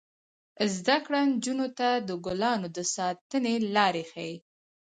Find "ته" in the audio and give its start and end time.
1.77-1.87